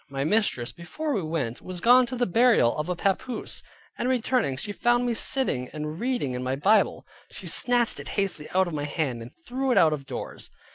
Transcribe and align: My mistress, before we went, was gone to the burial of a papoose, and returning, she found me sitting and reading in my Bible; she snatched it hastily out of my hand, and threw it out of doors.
My 0.09 0.23
mistress, 0.23 0.71
before 0.71 1.13
we 1.13 1.21
went, 1.21 1.61
was 1.61 1.79
gone 1.79 2.07
to 2.07 2.15
the 2.15 2.25
burial 2.25 2.75
of 2.75 2.89
a 2.89 2.95
papoose, 2.95 3.61
and 3.99 4.09
returning, 4.09 4.57
she 4.57 4.71
found 4.71 5.05
me 5.05 5.13
sitting 5.13 5.69
and 5.73 5.99
reading 5.99 6.33
in 6.33 6.41
my 6.43 6.55
Bible; 6.55 7.05
she 7.29 7.45
snatched 7.45 7.99
it 7.99 8.07
hastily 8.17 8.49
out 8.49 8.65
of 8.67 8.73
my 8.73 8.85
hand, 8.85 9.21
and 9.21 9.29
threw 9.45 9.69
it 9.71 9.77
out 9.77 9.93
of 9.93 10.07
doors. 10.07 10.49